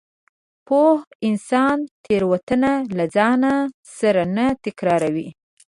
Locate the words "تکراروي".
4.63-5.27